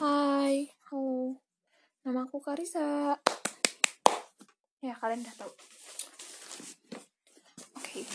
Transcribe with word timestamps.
Hai, 0.00 0.64
halo. 0.88 1.36
Nama 2.08 2.24
aku 2.24 2.40
Karisa. 2.40 3.12
Ya, 4.80 4.96
kalian 4.96 5.20
udah 5.20 5.36
tahu. 5.44 5.52
Oke. 7.76 8.08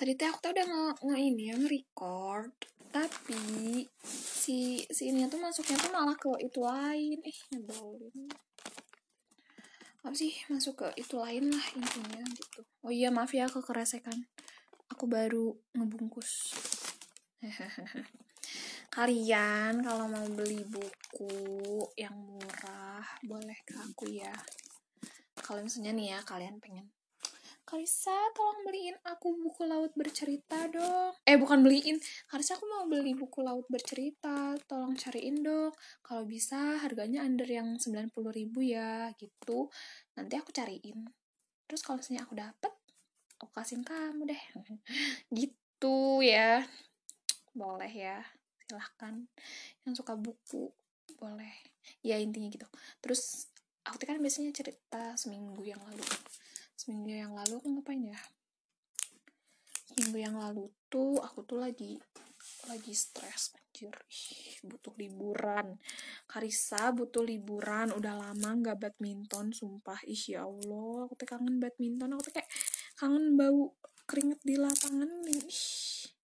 Tadi 0.00 0.16
teh 0.16 0.24
aku 0.24 0.40
tuh 0.40 0.56
udah 0.56 0.64
nge, 0.64 0.84
nge 1.04 1.16
ini 1.20 1.42
ya, 1.52 1.54
nge-record. 1.60 2.56
Tapi 2.88 3.84
si 4.00 4.80
si 4.88 5.12
ini 5.12 5.28
tuh 5.28 5.36
masuknya 5.44 5.76
tuh 5.76 5.92
malah 5.92 6.16
ke 6.16 6.32
itu 6.40 6.64
lain. 6.64 7.20
Ih, 7.20 7.40
nyebelin. 7.52 8.32
Apa 10.00 10.16
sih 10.16 10.32
masuk 10.48 10.80
ke 10.80 11.04
itu 11.04 11.20
lain 11.20 11.52
lah 11.52 11.66
intinya 11.76 12.24
gitu. 12.32 12.64
Oh 12.80 12.88
iya, 12.88 13.12
maaf 13.12 13.36
ya 13.36 13.44
kekeresekan. 13.44 14.24
Aku 14.88 15.04
baru 15.04 15.52
ngebungkus. 15.76 16.56
Kalian 18.90 19.86
kalau 19.86 20.10
mau 20.10 20.26
beli 20.34 20.66
buku 20.66 21.30
yang 21.94 22.18
murah, 22.18 23.06
boleh 23.22 23.58
ke 23.62 23.78
aku 23.78 24.10
ya. 24.10 24.34
Kalau 25.38 25.62
misalnya 25.62 25.94
nih 25.94 26.06
ya, 26.14 26.18
kalian 26.26 26.58
pengen 26.58 26.90
Karisa, 27.70 28.34
tolong 28.34 28.66
beliin 28.66 28.98
aku 29.06 29.30
buku 29.38 29.62
laut 29.62 29.94
bercerita 29.94 30.66
dong. 30.66 31.14
Eh, 31.22 31.38
bukan 31.38 31.62
beliin. 31.62 32.02
Karisa, 32.26 32.58
aku 32.58 32.66
mau 32.66 32.82
beli 32.90 33.14
buku 33.14 33.46
laut 33.46 33.62
bercerita. 33.70 34.58
Tolong 34.66 34.98
cariin 34.98 35.38
dong. 35.38 35.70
Kalau 36.02 36.26
bisa, 36.26 36.82
harganya 36.82 37.22
under 37.22 37.46
yang 37.46 37.78
90 37.78 38.34
ribu 38.34 38.58
ya, 38.58 39.14
gitu. 39.14 39.70
Nanti 40.18 40.34
aku 40.34 40.50
cariin. 40.50 41.06
Terus 41.70 41.86
kalau 41.86 42.02
misalnya 42.02 42.26
aku 42.26 42.34
dapet, 42.34 42.74
aku 43.38 43.54
kasihin 43.54 43.86
kamu 43.86 44.26
deh. 44.26 44.42
gitu 45.38 46.26
ya. 46.26 46.66
Boleh 47.54 47.92
ya. 47.94 48.18
Silahkan. 48.70 49.26
Yang 49.82 49.94
suka 50.06 50.14
buku, 50.14 50.70
boleh. 51.18 51.54
Ya, 52.06 52.22
intinya 52.22 52.46
gitu. 52.46 52.70
Terus, 53.02 53.50
aku 53.82 54.06
kan 54.06 54.22
biasanya 54.22 54.54
cerita 54.54 55.18
seminggu 55.18 55.66
yang 55.66 55.82
lalu. 55.82 56.06
Seminggu 56.78 57.10
yang 57.10 57.34
lalu 57.34 57.58
aku 57.58 57.66
ngapain 57.66 58.00
ya? 58.06 58.20
Seminggu 59.90 60.16
yang 60.22 60.38
lalu 60.38 60.70
tuh 60.86 61.18
aku 61.18 61.42
tuh 61.42 61.58
lagi 61.58 61.98
lagi 62.70 62.94
stres 62.96 63.52
anjir. 63.58 63.92
Butuh 64.64 64.94
liburan. 64.96 65.76
Karisa 66.24 66.94
butuh 66.94 67.20
liburan 67.26 67.92
udah 67.92 68.14
lama 68.16 68.50
nggak 68.54 68.80
badminton 68.80 69.52
sumpah. 69.52 70.00
Ih 70.08 70.38
ya 70.38 70.48
Allah 70.48 71.04
aku 71.04 71.14
tuh 71.20 71.28
kangen 71.28 71.60
badminton. 71.60 72.16
Aku 72.16 72.22
tuh 72.30 72.34
kayak 72.38 72.50
kangen 72.96 73.36
bau 73.36 73.76
keringet 74.08 74.40
di 74.40 74.56
lapangan 74.56 75.10
nih. 75.26 75.42
Ih 75.42 76.19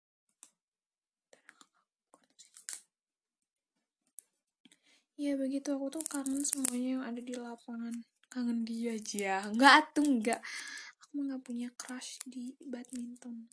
Ya 5.18 5.38
begitu. 5.38 5.74
Aku 5.76 5.94
tuh 5.94 6.06
kangen 6.06 6.42
semuanya 6.42 7.00
yang 7.00 7.04
ada 7.06 7.22
di 7.22 7.34
lapangan. 7.38 8.06
Kangen 8.30 8.66
dia 8.66 8.98
aja. 8.98 9.48
Nggak 9.54 9.94
tuh 9.94 10.06
nggak 10.06 10.42
aku 11.04 11.14
nggak 11.30 11.42
punya 11.46 11.70
crush 11.78 12.18
di 12.26 12.58
badminton. 12.62 13.50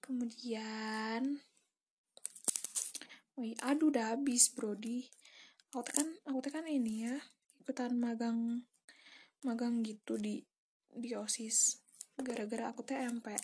Kemudian 0.00 1.40
Wih, 3.34 3.58
aduh 3.66 3.90
udah 3.90 4.14
habis 4.14 4.46
brody 4.46 5.10
aku 5.74 5.90
kan 5.90 6.06
aku 6.30 6.38
kan 6.54 6.70
ini 6.70 7.10
ya 7.10 7.18
ikutan 7.58 7.98
magang 7.98 8.62
magang 9.42 9.82
gitu 9.82 10.14
di 10.14 10.38
di 10.94 11.10
osis. 11.18 11.82
Gara-gara 12.14 12.70
aku 12.70 12.86
teh 12.86 12.94
MP 12.94 13.34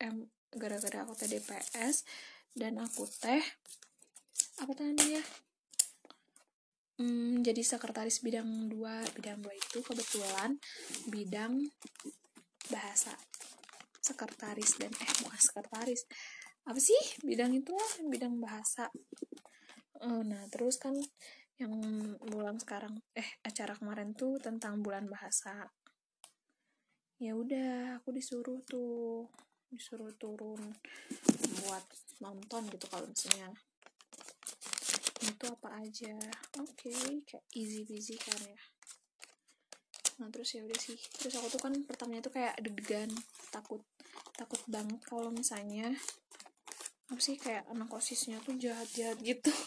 M 0.00 0.24
gara-gara 0.56 1.04
aku 1.04 1.12
teh 1.12 1.28
DPS 1.28 2.08
dan 2.56 2.80
aku 2.80 3.04
teh 3.04 3.44
apa 4.56 4.72
namanya 4.80 5.20
hmm, 6.96 7.44
jadi 7.44 7.60
sekretaris 7.60 8.24
bidang 8.24 8.72
dua 8.72 9.04
bidang 9.12 9.44
dua 9.44 9.52
itu 9.52 9.78
kebetulan 9.84 10.56
bidang 11.12 11.60
bahasa. 12.70 13.14
Sekretaris 14.02 14.78
dan 14.78 14.92
eh 14.94 15.12
bukan 15.22 15.40
sekretaris. 15.40 16.06
Apa 16.66 16.78
sih? 16.78 16.98
Bidang 17.22 17.54
itu 17.54 17.74
lah 17.74 17.92
bidang 18.06 18.38
bahasa. 18.38 18.90
Eh, 20.02 20.22
nah 20.26 20.42
terus 20.50 20.78
kan 20.78 20.94
yang 21.56 21.72
bulan 22.20 22.60
sekarang 22.60 23.00
eh 23.16 23.40
acara 23.42 23.74
kemarin 23.74 24.14
tuh 24.14 24.38
tentang 24.38 24.82
bulan 24.82 25.10
bahasa. 25.10 25.70
Ya 27.16 27.32
udah 27.32 27.98
aku 27.98 28.12
disuruh 28.12 28.60
tuh 28.68 29.26
disuruh 29.66 30.14
turun 30.14 30.60
buat 31.64 31.84
nonton 32.22 32.70
gitu 32.70 32.86
kalau 32.86 33.08
misalnya 33.10 33.50
itu 35.36 35.44
apa 35.52 35.68
aja. 35.84 36.16
Oke 36.64 36.88
okay, 36.88 37.20
kayak 37.28 37.44
easy 37.52 37.84
peasy 37.84 38.16
kan 38.16 38.40
ya. 38.40 38.56
Nah 40.16 40.32
terus 40.32 40.56
ya 40.56 40.64
udah 40.64 40.80
sih. 40.80 40.96
Terus 40.96 41.36
aku 41.36 41.52
tuh 41.52 41.60
kan 41.60 41.76
pertamanya 41.84 42.24
tuh 42.24 42.32
kayak 42.32 42.56
deg-degan 42.64 43.12
takut 43.52 43.84
takut 44.32 44.60
banget 44.64 44.96
kalau 45.04 45.28
misalnya 45.28 45.92
apa 47.06 47.20
sih 47.20 47.36
kayak 47.36 47.68
anak 47.68 47.92
osisnya 47.92 48.40
tuh 48.40 48.56
jahat-jahat 48.56 49.20
gitu. 49.20 49.52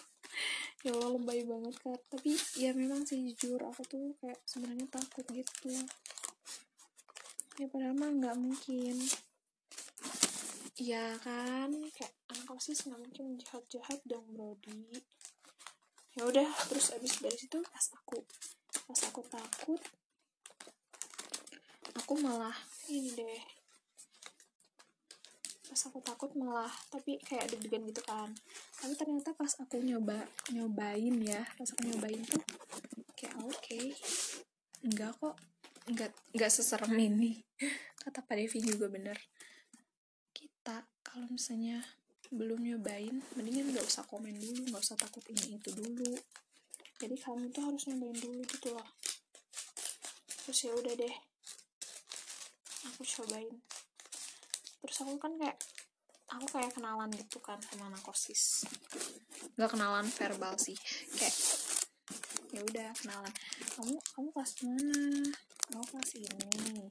Ya 0.79 0.95
Allah 0.95 1.11
lebay 1.19 1.43
banget 1.43 1.75
kan 1.83 1.99
tapi 2.07 2.39
ya 2.55 2.71
memang 2.71 3.03
sih 3.03 3.19
jujur 3.19 3.59
aku 3.59 3.83
tuh 3.83 4.15
kayak 4.23 4.39
sebenarnya 4.47 4.87
takut 4.87 5.27
gitu. 5.27 5.75
Ya 7.59 7.67
padahal 7.67 7.99
mah 7.99 8.07
nggak 8.15 8.39
mungkin. 8.39 8.95
Ya 10.79 11.19
kan? 11.19 11.75
Kayak 11.91 12.15
anak 12.31 12.47
osis 12.55 12.87
nggak 12.87 12.95
mungkin 12.95 13.35
jahat-jahat 13.43 13.99
dong 14.07 14.23
Brody 14.31 15.03
ya 16.17 16.25
udah 16.25 16.47
terus 16.69 16.93
abis 16.97 17.21
dari 17.21 17.37
situ 17.37 17.61
pas 17.61 17.85
aku 17.93 18.17
pas 18.89 18.99
aku 19.05 19.21
takut 19.29 19.81
aku 22.09 22.25
malah 22.25 22.57
ini 22.89 23.13
deh. 23.13 23.43
Pas 25.69 25.81
aku 25.85 26.01
takut 26.01 26.33
malah 26.33 26.73
tapi 26.89 27.21
kayak 27.21 27.53
deg-degan 27.53 27.85
gitu 27.85 28.01
kan. 28.01 28.33
Tapi 28.81 28.97
ternyata 28.97 29.37
pas 29.37 29.53
aku 29.61 29.77
nyoba 29.77 30.25
nyobain 30.49 31.21
ya 31.21 31.45
pas 31.53 31.69
aku 31.69 31.85
nyobain 31.85 32.17
tuh 32.25 32.41
kayak 33.13 33.37
oke 33.45 33.53
okay. 33.53 33.93
enggak 34.81 35.13
kok 35.21 35.37
enggak 35.85 36.09
enggak 36.33 36.49
seserem 36.49 36.97
ini. 36.97 37.45
Kata 38.01 38.25
Pak 38.25 38.35
Devi 38.41 38.57
juga 38.57 38.89
bener. 38.89 39.21
Kita 40.33 40.81
kalau 41.05 41.29
misalnya 41.29 41.85
belum 42.29 42.61
nyobain 42.61 43.21
mendingan 43.33 43.73
nggak 43.73 43.85
usah 43.85 44.05
komen 44.05 44.37
dulu 44.37 44.69
nggak 44.69 44.83
usah 44.83 44.97
takut 44.97 45.25
ini 45.29 45.57
itu 45.57 45.69
dulu. 45.73 46.13
Jadi 46.99 47.15
kamu 47.15 47.49
tuh 47.49 47.63
harus 47.65 47.87
nyobain 47.89 48.17
dulu 48.17 48.41
gitu 48.45 48.75
loh. 48.75 48.89
Terus 50.45 50.59
ya 50.65 50.71
udah 50.73 50.93
deh. 50.93 51.15
Aku 52.93 53.01
cobain. 53.03 53.55
Terus 54.79 54.97
aku 55.03 55.15
kan 55.19 55.33
kayak 55.35 55.57
aku 56.29 56.45
kayak 56.53 56.71
kenalan 56.77 57.09
gitu 57.09 57.41
kan 57.41 57.57
sama 57.57 57.89
anak 57.89 58.05
kosis 58.05 58.61
nggak 59.57 59.75
kenalan 59.75 60.07
verbal 60.07 60.55
sih 60.55 60.77
kayak 61.19 61.35
ya 62.49 62.61
udah 62.65 62.89
kenalan. 62.97 63.33
Kamu 63.77 63.93
kamu 64.15 64.27
kelas 64.33 64.53
mana? 64.65 64.89
Kamu 65.69 65.83
kelas 65.85 66.11
ini 66.17 66.89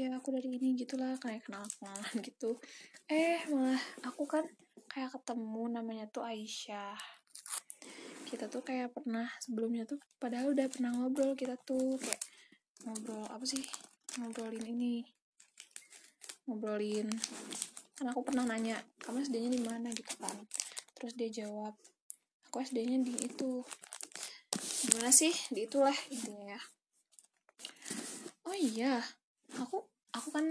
ya 0.00 0.16
aku 0.16 0.32
dari 0.32 0.48
ini 0.56 0.72
gitulah 0.72 1.12
kayak 1.20 1.44
kenal 1.44 1.60
kenalan 1.76 2.16
gitu. 2.28 2.56
Eh 3.04 3.44
malah 3.52 3.80
aku 4.00 4.24
kan 4.24 4.48
kayak 4.88 5.12
ketemu 5.12 5.62
namanya 5.68 6.08
tuh 6.08 6.24
Aisyah. 6.24 6.96
Kita 8.24 8.48
tuh 8.48 8.64
kayak 8.64 8.96
pernah 8.96 9.28
sebelumnya 9.44 9.84
tuh 9.84 10.00
padahal 10.16 10.56
udah 10.56 10.72
pernah 10.72 10.96
ngobrol 10.96 11.36
kita 11.36 11.60
tuh 11.68 12.00
kayak 12.00 12.22
ngobrol 12.88 13.28
apa 13.28 13.44
sih 13.44 13.60
ngobrolin 14.16 14.64
ini. 14.64 15.04
Ngobrolin 16.48 17.12
kan 18.00 18.08
aku 18.08 18.24
pernah 18.24 18.48
nanya 18.48 18.80
kamu 19.04 19.28
SD-nya 19.28 19.50
di 19.52 19.60
mana? 19.60 19.92
Gitu 19.92 20.16
kan. 20.16 20.32
Terus 20.96 21.12
dia 21.12 21.28
jawab 21.44 21.76
aku 22.48 22.64
SD-nya 22.64 23.04
di 23.04 23.12
itu. 23.20 23.60
Gimana 24.88 25.12
sih? 25.12 25.36
Di 25.52 25.68
itulah 25.68 25.96
intinya 26.08 26.56
ya. 26.56 26.60
Oh 28.48 28.56
iya 28.56 29.04
aku 29.58 29.89
aku 30.10 30.28
kan 30.34 30.46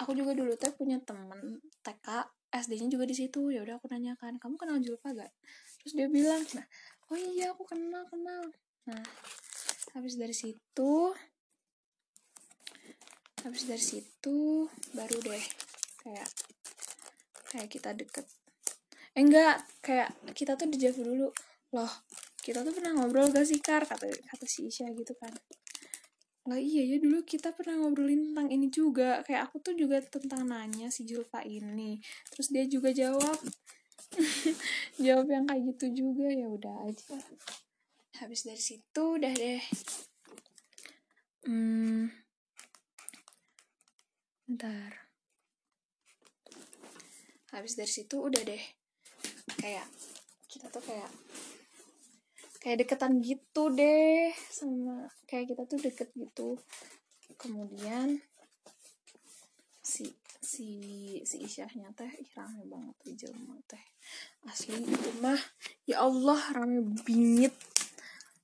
aku 0.00 0.12
juga 0.12 0.36
dulu 0.36 0.52
tuh 0.60 0.72
punya 0.76 1.00
temen 1.00 1.62
TK 1.80 2.08
SD-nya 2.48 2.88
juga 2.88 3.04
di 3.04 3.16
situ. 3.16 3.52
Ya 3.52 3.64
udah 3.64 3.80
aku 3.80 3.88
nanyakan 3.88 4.36
kamu 4.40 4.54
kenal 4.56 4.78
Julfa 4.80 5.12
gak 5.12 5.32
terus 5.78 5.94
dia 5.94 6.08
bilang 6.10 6.42
nah 6.58 6.66
oh 7.08 7.18
iya 7.18 7.54
aku 7.54 7.64
kenal 7.64 8.04
kenal. 8.08 8.44
Nah 8.88 9.04
habis 9.96 10.20
dari 10.20 10.36
situ 10.36 10.92
habis 13.46 13.64
dari 13.70 13.80
situ 13.80 14.66
baru 14.92 15.16
deh 15.22 15.44
kayak 16.04 16.28
kayak 17.54 17.68
kita 17.72 17.90
deket. 17.96 18.26
Eh 19.16 19.24
enggak 19.24 19.64
kayak 19.80 20.12
kita 20.36 20.58
tuh 20.58 20.68
dijawab 20.68 21.00
dulu. 21.00 21.28
Loh 21.72 21.92
kita 22.44 22.64
tuh 22.64 22.72
pernah 22.72 22.96
ngobrol 22.96 23.28
gak 23.32 23.44
sih 23.44 23.60
kar? 23.60 23.84
Kata 23.84 24.08
kata 24.08 24.44
si 24.48 24.68
Isya 24.68 24.88
gitu 24.92 25.12
kan 25.16 25.32
nggak 26.48 26.64
iya 26.64 26.82
ya 26.88 26.96
dulu 26.96 27.20
kita 27.28 27.52
pernah 27.52 27.84
ngobrolin 27.84 28.32
tentang 28.32 28.48
ini 28.48 28.72
juga. 28.72 29.20
Kayak 29.28 29.52
aku 29.52 29.60
tuh 29.60 29.76
juga 29.76 30.00
tentang 30.00 30.48
nanya 30.48 30.88
si 30.88 31.04
Julfa 31.04 31.44
ini. 31.44 32.00
Terus 32.32 32.48
dia 32.48 32.64
juga 32.64 32.88
jawab. 32.96 33.36
Jawab 35.04 35.28
yang 35.28 35.44
kayak 35.44 35.62
gitu 35.76 35.86
juga 35.92 36.32
ya 36.32 36.48
udah 36.48 36.88
aja. 36.88 37.20
Habis 38.24 38.48
dari 38.48 38.58
situ 38.58 39.02
udah 39.20 39.32
deh. 39.36 39.62
Hmm. 41.44 42.08
Bentar. 44.48 45.12
Habis 47.52 47.76
dari 47.76 47.92
situ 47.92 48.16
udah 48.16 48.40
deh. 48.40 48.64
Kayak 49.60 49.84
kita 50.48 50.72
tuh 50.72 50.80
kayak 50.80 51.12
kayak 52.58 52.84
deketan 52.84 53.22
gitu 53.22 53.70
deh 53.70 54.34
sama 54.50 55.06
kayak 55.30 55.54
kita 55.54 55.62
tuh 55.66 55.78
deket 55.78 56.08
gitu. 56.14 56.58
Kemudian 57.38 58.18
si 59.78 60.10
si 60.42 60.68
si 61.22 61.36
Isyahnya 61.46 61.94
teh 61.94 62.10
ih, 62.10 62.30
rame 62.34 62.66
banget 62.66 62.94
tuh 63.02 63.14
jelma 63.14 63.56
teh. 63.70 63.84
Asli 64.46 64.82
itu 64.82 65.10
mah 65.22 65.38
ya 65.86 66.02
Allah 66.02 66.40
rame 66.54 66.82
bingit. 67.06 67.54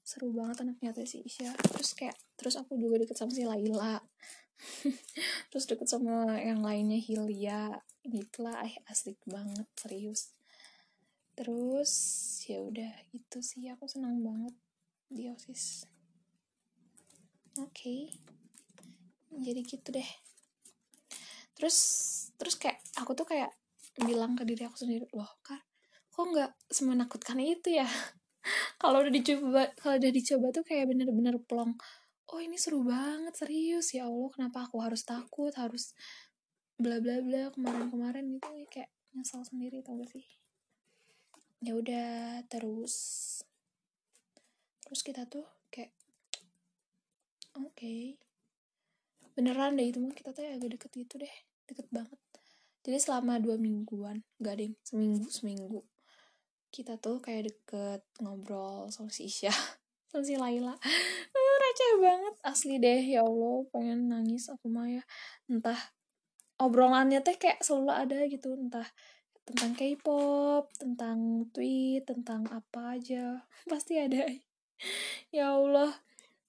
Seru 0.07 0.31
banget 0.31 0.63
anaknya 0.63 0.95
teh 0.95 1.07
si 1.09 1.25
Isyah. 1.27 1.55
Terus 1.75 1.91
kayak 1.99 2.17
terus 2.39 2.55
aku 2.55 2.79
juga 2.79 3.03
deket 3.03 3.19
sama 3.19 3.35
si 3.35 3.43
Laila. 3.43 3.99
Terus 5.51 5.67
deket 5.67 5.91
sama 5.91 6.39
yang 6.39 6.63
lainnya 6.63 6.97
Hilya. 6.97 7.83
Gitulah 8.07 8.63
eh 8.63 8.79
asik 8.87 9.19
banget 9.27 9.67
serius 9.75 10.31
terus 11.35 11.93
ya 12.47 12.63
udah 12.63 12.91
gitu 13.11 13.39
sih. 13.43 13.67
Aku 13.75 13.87
senang 13.91 14.23
banget 14.23 14.55
di 15.11 15.31
osis 15.31 15.87
oke. 17.61 17.97
Jadi 19.35 19.61
gitu 19.67 19.89
deh. 19.95 20.11
Terus 21.55 21.77
terus 22.39 22.55
kayak 22.59 22.83
aku 22.99 23.15
tuh 23.15 23.27
kayak 23.27 23.51
bilang 24.03 24.35
ke 24.35 24.43
diri 24.43 24.67
aku 24.67 24.75
sendiri 24.75 25.07
loh 25.15 25.39
kak 25.47 25.63
kok 26.11 26.27
nggak 26.31 26.51
semenakutkan 26.71 27.39
itu 27.43 27.79
ya? 27.79 27.87
Kalau 28.83 29.03
udah 29.03 29.11
dicoba 29.15 29.73
kalau 29.81 29.97
udah 29.99 30.13
dicoba 30.13 30.47
tuh 30.53 30.65
kayak 30.67 30.87
bener-bener 30.91 31.41
plong 31.49 31.75
oh 32.35 32.41
ini 32.43 32.59
seru 32.61 32.83
banget 32.87 33.35
serius. 33.35 33.95
Ya 33.97 34.07
allah 34.07 34.31
kenapa 34.31 34.67
aku 34.69 34.79
harus 34.83 35.03
takut 35.07 35.51
harus 35.57 35.95
bla 36.79 36.99
bla 37.03 37.19
bla 37.25 37.51
kemarin-kemarin. 37.55 38.37
Gitu 38.37 38.51
kayak 38.71 38.91
nyesal 39.15 39.43
sendiri 39.47 39.81
tau 39.83 39.97
gak 39.97 40.11
sih 40.11 40.44
ya 41.65 41.73
udah 41.73 42.45
terus 42.53 42.95
terus 44.85 45.01
kita 45.01 45.25
tuh 45.25 45.49
kayak 45.73 45.97
oke. 47.57 48.21
Beneran 49.35 49.81
deh 49.81 49.89
itu 49.89 49.99
mah 49.99 50.13
kita 50.13 50.37
tuh 50.37 50.45
agak 50.45 50.77
deket 50.77 50.93
gitu 50.93 51.19
deh 51.25 51.35
deket 51.65 51.89
banget. 51.89 52.21
Jadi 52.85 53.01
selama 53.01 53.41
dua 53.41 53.57
mingguan 53.57 54.21
gak 54.37 54.61
deh 54.61 54.77
seminggu 54.85 55.25
seminggu 55.33 55.81
kita 56.69 57.01
tuh 57.01 57.23
kayak 57.23 57.49
deket 57.49 58.03
ngobrol 58.21 58.91
sama 58.93 59.09
si 59.09 59.31
Isya 59.31 59.55
sama 60.13 60.23
si 60.27 60.37
Laila. 60.37 60.77
Receh 61.65 61.93
banget 61.97 62.35
asli 62.45 62.77
deh 62.77 63.03
ya 63.15 63.25
Allah 63.25 63.65
pengen 63.73 64.13
nangis 64.13 64.53
aku 64.53 64.69
mah 64.69 64.91
ya. 64.91 65.03
Entah 65.49 65.79
obrolannya 66.61 67.25
teh 67.25 67.35
kayak 67.41 67.65
selalu 67.65 67.91
ada 67.91 68.19
gitu 68.29 68.55
entah 68.55 68.87
tentang 69.45 69.77
K-pop, 69.77 70.73
tentang 70.77 71.49
tweet, 71.53 72.09
tentang 72.09 72.49
apa 72.49 72.97
aja. 72.97 73.45
Pasti 73.71 74.01
ada. 74.01 74.25
Ya 75.29 75.53
Allah. 75.55 76.01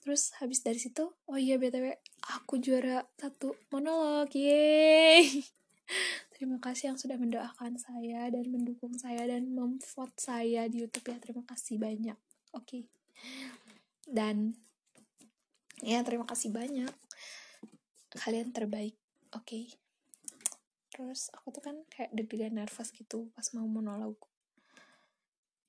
Terus 0.06 0.38
habis 0.38 0.62
dari 0.62 0.78
situ 0.78 1.02
oh 1.02 1.34
iya 1.34 1.58
btw 1.58 1.98
aku 2.38 2.62
juara 2.62 3.04
satu 3.18 3.58
monolog. 3.74 4.30
Yeay. 4.32 5.44
Terima 6.36 6.60
kasih 6.60 6.94
yang 6.94 7.00
sudah 7.00 7.16
mendoakan 7.16 7.80
saya 7.80 8.28
dan 8.28 8.52
mendukung 8.52 8.94
saya 9.00 9.24
dan 9.26 9.56
memvote 9.56 10.20
saya 10.20 10.68
di 10.68 10.84
YouTube 10.84 11.10
ya. 11.10 11.18
Terima 11.18 11.44
kasih 11.48 11.80
banyak. 11.80 12.18
Oke. 12.56 12.64
Okay. 12.64 12.84
dan 14.06 14.54
ya 15.82 16.06
terima 16.06 16.30
kasih 16.30 16.54
banyak. 16.54 16.92
Kalian 18.14 18.54
terbaik. 18.54 18.94
Oke. 19.34 19.72
okay. 19.72 19.85
Terus 20.96 21.28
aku 21.36 21.52
tuh 21.52 21.60
kan 21.60 21.76
kayak 21.92 22.16
deg-degan 22.16 22.56
nervous 22.56 22.96
gitu 22.96 23.28
pas 23.36 23.44
mau 23.52 23.68
monolog. 23.68 24.16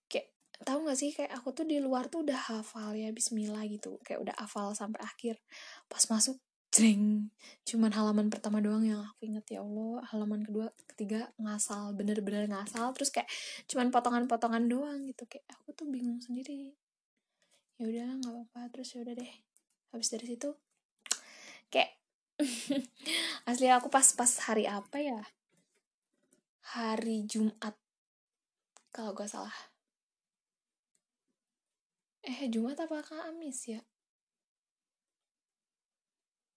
Kayak 0.07 0.31
tahu 0.63 0.87
gak 0.87 0.99
sih 1.03 1.11
kayak 1.11 1.35
aku 1.35 1.51
tuh 1.51 1.67
di 1.67 1.83
luar 1.83 2.07
tuh 2.07 2.23
udah 2.23 2.39
hafal 2.55 2.95
ya 2.95 3.11
Bismillah 3.11 3.67
gitu. 3.67 3.99
Kayak 4.07 4.31
udah 4.31 4.35
hafal 4.39 4.71
sampai 4.79 5.03
akhir. 5.03 5.43
Pas 5.91 6.07
masuk 6.07 6.39
jeng 6.71 7.33
cuman 7.65 7.89
halaman 7.89 8.29
pertama 8.29 8.61
doang 8.61 8.85
yang 8.85 9.01
aku 9.01 9.25
inget 9.25 9.57
ya 9.57 9.65
Allah 9.65 10.05
halaman 10.13 10.45
kedua 10.45 10.69
ketiga 10.95 11.33
ngasal 11.43 11.91
bener-bener 11.99 12.47
ngasal. 12.47 12.95
Terus 12.95 13.11
kayak 13.11 13.27
cuman 13.67 13.91
potongan-potongan 13.91 14.71
doang 14.71 15.11
gitu. 15.11 15.27
Kayak 15.27 15.51
aku 15.59 15.75
tuh 15.75 15.91
bingung 15.91 16.23
sendiri. 16.23 16.79
Ya 17.83 17.85
udah 17.91 18.07
nggak 18.23 18.31
apa-apa. 18.31 18.61
Terus 18.71 18.95
ya 18.95 19.03
udah 19.03 19.15
deh. 19.19 19.33
Habis 19.91 20.09
dari 20.15 20.27
situ 20.31 20.55
kayak 21.67 21.99
asli 23.49 23.69
aku 23.73 23.89
pas 23.89 24.05
pas 24.13 24.33
hari 24.45 24.69
apa 24.69 25.01
ya? 25.01 25.21
Hari 26.77 27.25
Jumat 27.25 27.75
kalau 28.93 29.13
gak 29.17 29.29
salah. 29.29 29.55
Eh 32.27 32.51
Jumat 32.51 32.75
apa 32.75 33.07
Kamis 33.07 33.71
ya? 33.71 33.81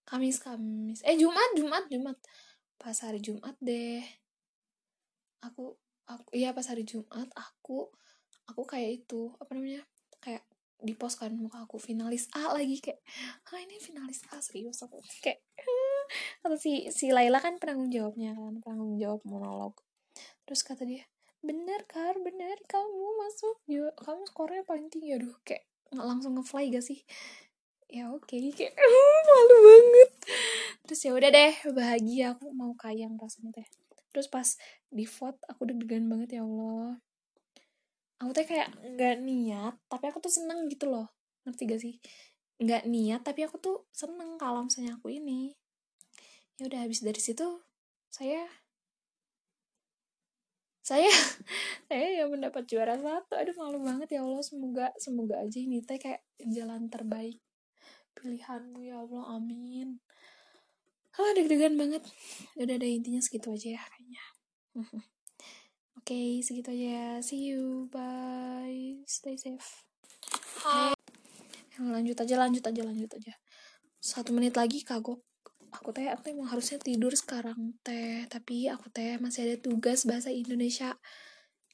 Kamis 0.10 0.42
Kamis. 0.42 1.06
Eh 1.06 1.14
Jumat 1.14 1.54
Jumat 1.54 1.86
Jumat. 1.88 2.18
Pas 2.82 2.98
hari 3.06 3.22
Jumat 3.22 3.54
deh. 3.62 4.02
Aku 5.46 5.78
aku 6.10 6.28
iya 6.34 6.52
pas 6.58 6.66
hari 6.66 6.84
Jumat 6.84 7.30
aku 7.38 7.94
aku 8.50 8.62
kayak 8.66 9.06
itu 9.06 9.30
apa 9.38 9.54
namanya? 9.54 9.86
Kayak 10.18 10.49
di 10.80 10.96
post 10.96 11.20
kan 11.20 11.36
muka 11.36 11.68
aku 11.68 11.76
finalis 11.76 12.32
A 12.32 12.56
lagi 12.56 12.80
kayak 12.80 13.04
ah 13.52 13.60
ini 13.60 13.76
finalis 13.84 14.24
A 14.32 14.40
serius? 14.40 14.80
Aku 14.84 15.04
kayak 15.20 15.44
atau 16.42 16.58
si 16.58 16.88
si 16.90 17.12
Laila 17.12 17.44
kan 17.44 17.60
penanggung 17.60 17.92
jawabnya 17.92 18.34
kan 18.34 18.64
penanggung 18.64 18.96
jawab 18.96 19.22
monolog. 19.28 19.74
Terus 20.48 20.62
kata 20.64 20.88
dia 20.88 21.04
bener 21.40 21.88
kar 21.88 22.20
bener 22.20 22.60
kamu 22.68 23.08
masuk 23.24 23.56
ya 23.68 23.92
kamu 24.00 24.24
skornya 24.28 24.64
paling 24.64 24.88
tinggi. 24.88 25.20
Aduh 25.20 25.36
kayak 25.44 25.68
nggak 25.92 26.06
langsung 26.08 26.34
ngefly 26.40 26.72
gak 26.72 26.86
sih? 26.86 27.04
Ya 27.90 28.08
oke 28.14 28.30
okay. 28.30 28.54
kayak 28.56 28.74
uh, 28.78 29.20
malu 29.28 29.58
banget. 29.66 30.12
Terus 30.88 31.02
ya 31.04 31.12
udah 31.12 31.30
deh 31.30 31.54
bahagia 31.76 32.26
aku 32.38 32.54
mau 32.56 32.72
kayang 32.80 33.20
rasanya 33.20 33.62
teh. 33.62 33.68
Terus 34.10 34.28
pas 34.32 34.48
di 34.90 35.06
vote 35.06 35.38
aku 35.46 35.70
deg-degan 35.70 36.10
banget 36.10 36.40
ya 36.40 36.42
Allah 36.48 36.98
aku 38.20 38.32
teh 38.36 38.46
kayak 38.46 38.70
nggak 38.84 39.16
niat 39.24 39.76
tapi 39.88 40.06
aku 40.12 40.20
tuh 40.20 40.32
seneng 40.32 40.68
gitu 40.68 40.92
loh. 40.92 41.08
Ngerti 41.48 41.64
gak 41.72 41.82
sih? 41.82 41.96
Nggak 42.60 42.84
niat 42.92 43.22
tapi 43.24 43.48
aku 43.48 43.56
tuh 43.58 43.88
seneng 43.96 44.36
kalau 44.36 44.68
misalnya 44.68 45.00
aku 45.00 45.08
ini. 45.12 45.56
Ya 46.60 46.68
udah 46.68 46.80
habis 46.84 47.00
dari 47.00 47.20
situ 47.24 47.48
saya 48.12 48.44
saya 50.84 51.08
saya 51.90 52.08
yang 52.24 52.30
mendapat 52.36 52.68
juara 52.68 53.00
satu. 53.00 53.40
Aduh 53.40 53.56
malu 53.56 53.80
banget 53.80 54.20
ya 54.20 54.22
Allah. 54.28 54.44
Semoga 54.44 54.92
semoga 55.00 55.40
aja 55.40 55.58
ini 55.60 55.80
teh 55.80 55.96
kayak 55.96 56.20
jalan 56.44 56.92
terbaik 56.92 57.40
pilihanmu. 58.20 58.84
Ya 58.84 59.00
Allah 59.00 59.24
amin. 59.40 60.04
Ah 61.16 61.32
deg-degan 61.36 61.80
banget. 61.80 62.04
Udah 62.60 62.76
ada 62.76 62.88
intinya 62.88 63.24
segitu 63.24 63.56
aja 63.56 63.80
ya 63.80 63.84
kayaknya 63.88 64.24
oke 66.00 66.16
okay, 66.16 66.40
segitu 66.40 66.72
aja. 66.72 67.20
See 67.20 67.52
you. 67.52 67.92
Bye. 67.92 69.04
Stay 69.04 69.36
safe. 69.36 69.84
Hai. 70.64 70.96
lanjut 71.80 72.16
aja 72.24 72.40
lanjut 72.40 72.64
aja 72.64 72.82
lanjut 72.88 73.12
aja. 73.20 73.36
Satu 74.00 74.32
menit 74.32 74.56
lagi 74.56 74.80
kagok. 74.88 75.20
Aku 75.76 75.92
teh 75.92 76.08
aku 76.08 76.32
emang 76.32 76.48
harusnya 76.48 76.80
tidur 76.80 77.12
sekarang 77.20 77.76
teh. 77.84 78.24
Tapi 78.32 78.72
aku 78.72 78.88
teh 78.96 79.20
masih 79.20 79.44
ada 79.44 79.56
tugas 79.60 80.08
bahasa 80.08 80.32
Indonesia. 80.32 80.96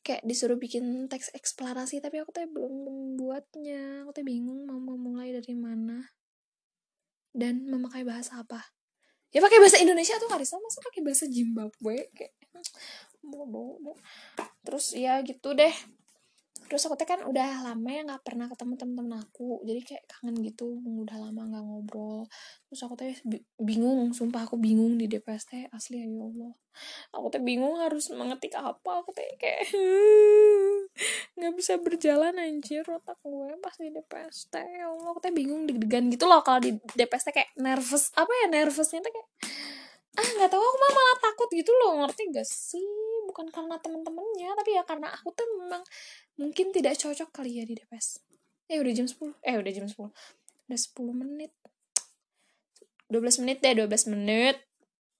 Kayak 0.01 0.25
disuruh 0.25 0.57
bikin 0.57 1.05
teks 1.05 1.29
eksplorasi 1.37 2.01
tapi 2.01 2.17
aku 2.17 2.33
teh 2.33 2.49
belum 2.49 2.73
membuatnya. 2.81 4.09
Aku 4.09 4.11
teh 4.17 4.25
bingung 4.25 4.65
mau 4.65 4.81
memulai 4.81 5.37
dari 5.37 5.53
mana. 5.53 6.01
Dan 7.29 7.69
memakai 7.69 8.01
bahasa 8.01 8.41
apa. 8.41 8.73
Ya 9.29 9.43
pakai 9.43 9.61
bahasa 9.61 9.77
Indonesia 9.77 10.17
tuh 10.17 10.31
Karisa 10.31 10.57
masa 10.57 10.81
pakai 10.81 11.01
bahasa 11.05 11.29
Zimbabwe? 11.29 12.09
Kayak 12.15 12.33
bodoh 13.29 13.97
terus 14.65 14.97
ya 14.97 15.21
gitu 15.21 15.53
deh. 15.53 15.71
Terus 16.65 16.81
aku 16.89 16.97
teh 16.97 17.05
kan 17.05 17.21
udah 17.21 17.61
lama 17.61 17.89
ya 17.93 18.01
nggak 18.01 18.25
pernah 18.25 18.49
ketemu 18.49 18.73
temen-temen 18.73 19.21
aku. 19.21 19.61
Jadi 19.69 19.81
kayak 19.85 20.03
kangen 20.09 20.41
gitu 20.41 20.81
udah 20.81 21.29
lama 21.29 21.41
nggak 21.45 21.61
ngobrol. 21.61 22.25
Terus 22.65 22.81
aku 22.89 22.97
teh 22.97 23.13
bingung 23.61 24.09
sumpah 24.17 24.49
aku 24.49 24.57
bingung 24.57 24.97
di 24.97 25.05
DPS 25.05 25.69
asli 25.69 26.01
ya 26.01 26.09
Allah. 26.09 26.57
Aku 27.13 27.29
teh 27.29 27.37
bingung 27.37 27.77
harus 27.77 28.09
mengetik 28.09 28.57
apa. 28.57 29.05
Aku 29.05 29.13
teh 29.13 29.29
kayak 29.37 29.69
nggak 31.37 31.53
bisa 31.53 31.77
berjalan 31.77 32.33
anjir 32.41 32.81
otak 32.87 33.19
gue 33.19 33.51
pas 33.59 33.75
di 33.75 33.91
DPS 33.91 34.47
ya 34.55 34.87
Allah 34.87 35.11
aku 35.11 35.19
teh 35.19 35.35
bingung 35.35 35.67
deg-degan 35.67 36.07
gitu 36.07 36.23
loh 36.23 36.39
kalau 36.39 36.63
di 36.63 36.71
DPS 36.95 37.35
kayak 37.35 37.51
nervous 37.59 38.15
apa 38.15 38.31
ya 38.31 38.47
nervousnya 38.47 39.03
teh 39.03 39.11
kayak 39.11 39.27
ah 40.15 40.29
nggak 40.39 40.47
tahu 40.47 40.63
aku 40.63 40.77
mah 40.79 40.91
malah 40.95 41.17
takut 41.19 41.49
gitu 41.51 41.71
loh. 41.75 41.91
Ngerti 42.01 42.31
gak 42.31 42.47
sih 42.47 43.14
bukan 43.25 43.49
karena 43.49 43.75
temen-temennya 43.81 44.49
tapi 44.55 44.71
ya 44.77 44.83
karena 44.87 45.11
aku 45.11 45.33
tuh 45.33 45.45
memang 45.59 45.83
mungkin 46.39 46.69
tidak 46.71 46.97
cocok 46.97 47.29
kali 47.29 47.59
ya 47.59 47.63
di 47.65 47.75
DPS 47.75 48.21
eh 48.69 48.81
udah 48.81 48.93
jam 48.93 49.05
10 49.05 49.45
eh 49.45 49.55
udah 49.61 49.71
jam 49.73 49.85
10 49.85 50.09
udah 50.65 50.79
10 50.81 51.21
menit. 51.21 51.53
12 53.13 53.41
menit 53.45 53.57
deh 53.61 53.73
12 53.77 54.13
menit. 54.17 54.57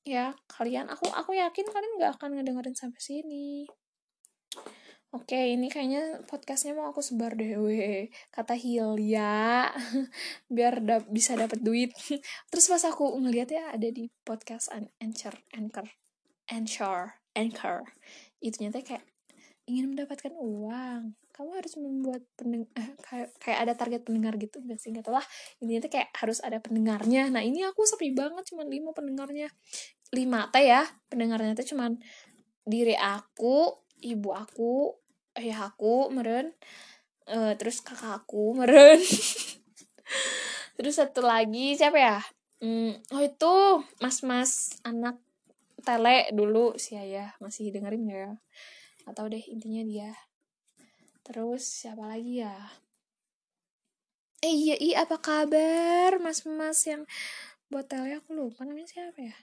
Ya 0.06 0.34
kalian 0.50 0.90
aku 0.90 1.10
aku 1.14 1.38
yakin 1.38 1.66
kalian 1.70 1.94
nggak 2.02 2.18
akan 2.18 2.38
ngedengerin 2.38 2.78
sampai 2.78 3.02
sini. 3.02 3.70
Oke, 5.16 5.56
ini 5.56 5.72
kayaknya 5.72 6.28
podcastnya 6.28 6.76
mau 6.76 6.92
aku 6.92 7.00
sebar 7.00 7.40
deh, 7.40 7.56
kata 8.36 8.52
Hilya, 8.52 9.72
biar 10.56 10.84
da 10.84 11.00
bisa 11.08 11.40
dapat 11.40 11.64
duit. 11.64 11.96
Terus 12.52 12.66
pas 12.68 12.84
aku 12.84 13.16
ngeliat 13.24 13.48
ya 13.48 13.72
ada 13.72 13.88
di 13.96 14.12
podcast 14.28 14.68
an 14.76 14.92
Anchor, 15.00 15.40
Anchor, 15.56 15.88
Anchor, 16.52 17.16
Anchor, 17.36 17.84
itu 18.40 18.64
nyata 18.64 18.82
kayak 18.82 19.04
ingin 19.68 19.92
mendapatkan 19.92 20.32
uang. 20.34 21.14
Kamu 21.36 21.50
harus 21.52 21.76
membuat 21.76 22.24
pendeng 22.40 22.64
eh, 22.80 22.96
kayak, 23.04 23.36
kayak 23.44 23.60
ada 23.68 23.74
target 23.76 24.02
pendengar 24.08 24.40
gitu, 24.40 24.64
gak 24.64 24.80
sih? 24.80 24.96
Gak 24.96 25.12
lah. 25.12 25.26
Intinya 25.60 25.84
tuh 25.84 25.92
kayak 25.92 26.10
harus 26.16 26.40
ada 26.40 26.64
pendengarnya. 26.64 27.28
Nah 27.28 27.44
ini 27.44 27.68
aku 27.68 27.84
sepi 27.84 28.16
banget, 28.16 28.48
cuma 28.48 28.64
lima 28.64 28.96
pendengarnya. 28.96 29.52
Lima 30.16 30.48
teh 30.50 30.72
ya, 30.72 30.88
pendengarnya 31.12 31.60
tuh 31.60 31.76
cuman 31.76 32.00
diri 32.64 32.96
aku, 32.96 33.84
ibu 34.00 34.32
aku, 34.32 34.96
ayah 35.36 35.68
aku 35.70 36.10
meren 36.12 36.56
uh, 37.30 37.54
terus 37.60 37.84
kakak 37.84 38.24
aku 38.24 38.54
meren 38.58 39.00
terus 40.76 40.96
satu 40.96 41.24
lagi 41.24 41.76
siapa 41.76 42.00
ya 42.00 42.20
hmm, 42.64 43.12
oh 43.16 43.22
itu 43.22 43.56
mas-mas 44.00 44.80
anak 44.88 45.20
tele 45.84 46.30
dulu 46.32 46.78
si 46.80 46.96
ayah. 46.96 47.36
Masih 47.44 47.74
dengerin 47.74 48.06
ya? 48.08 48.30
Atau 49.10 49.28
deh 49.28 49.44
intinya 49.50 49.84
dia. 49.84 50.12
Terus 51.26 51.66
siapa 51.66 52.06
lagi 52.06 52.46
ya? 52.46 52.54
Eh 54.46 54.54
iya 54.54 54.76
iya 54.78 54.96
apa 55.02 55.18
kabar 55.18 56.22
mas-mas 56.22 56.86
yang 56.86 57.02
buat 57.66 57.90
tele 57.90 58.14
aku 58.14 58.38
lupa 58.38 58.62
namanya 58.62 58.86
siapa 58.86 59.18
ya? 59.18 59.36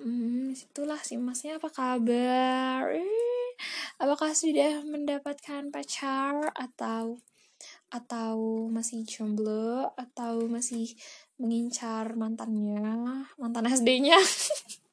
Hmm 0.00 0.56
itulah 0.56 0.98
si 1.04 1.20
masnya 1.20 1.60
apa 1.60 1.68
kabar? 1.68 2.88
Eh 2.96 3.52
apakah 4.00 4.32
sudah 4.32 4.80
mendapatkan 4.82 5.68
pacar 5.68 6.50
atau 6.56 7.20
atau 7.92 8.66
masih 8.70 9.04
jomblo 9.06 9.92
atau 9.94 10.46
masih 10.46 10.92
mengincar 11.40 12.16
mantannya 12.16 13.26
mantan 13.36 13.66
SD-nya 13.70 14.18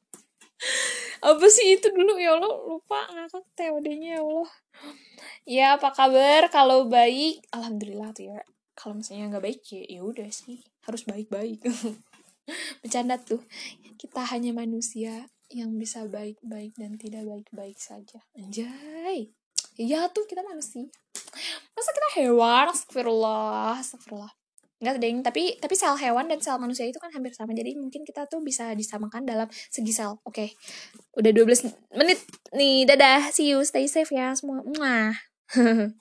apa 1.22 1.46
sih 1.46 1.78
itu 1.78 1.88
dulu? 1.94 2.18
Ya 2.18 2.34
Allah 2.34 2.50
lupa 2.66 3.06
ngakak 3.14 3.46
TOD-nya 3.54 4.18
ya 4.18 4.22
Allah. 4.22 4.50
Ya 5.46 5.66
apa 5.78 5.94
kabar? 5.94 6.50
Kalau 6.50 6.90
baik 6.90 7.46
alhamdulillah 7.54 8.10
tuh 8.10 8.34
ya. 8.34 8.42
Kalau 8.74 8.98
misalnya 8.98 9.30
nggak 9.30 9.44
baik 9.46 9.60
ya 9.70 9.82
ya 9.86 10.00
udah 10.02 10.30
sih. 10.34 10.66
Harus 10.82 11.06
baik-baik. 11.06 11.62
Bercanda 12.82 13.22
tuh. 13.22 13.42
Kita 13.94 14.26
hanya 14.34 14.50
manusia 14.50 15.30
yang 15.52 15.78
bisa 15.78 16.02
baik-baik 16.10 16.74
dan 16.74 16.98
tidak 16.98 17.22
baik-baik 17.22 17.78
saja. 17.78 18.18
Anjay. 18.34 19.30
Iya 19.78 20.10
tuh 20.10 20.26
kita 20.26 20.42
manusia. 20.42 20.90
Masa 21.72 21.90
kita 21.92 22.08
hewan? 22.22 22.70
Astagfirullah. 22.70 23.80
Astagfirullah. 23.80 24.32
Enggak 24.82 24.98
deng, 24.98 25.22
tapi 25.22 25.54
tapi 25.62 25.78
sel 25.78 25.94
hewan 25.94 26.26
dan 26.26 26.42
sel 26.42 26.58
manusia 26.58 26.82
itu 26.82 26.98
kan 26.98 27.14
hampir 27.14 27.30
sama. 27.38 27.54
Jadi 27.54 27.78
mungkin 27.78 28.02
kita 28.02 28.26
tuh 28.26 28.42
bisa 28.42 28.74
disamakan 28.74 29.22
dalam 29.22 29.46
segi 29.70 29.94
sel. 29.94 30.18
Oke. 30.26 30.50
Okay. 30.52 31.18
Udah 31.18 31.30
12 31.30 31.70
menit 31.94 32.18
nih. 32.50 32.82
Dadah. 32.90 33.30
See 33.30 33.54
you. 33.54 33.62
Stay 33.62 33.86
safe 33.86 34.10
ya 34.10 34.34
semua. 34.34 34.66
Mwah. 34.66 35.14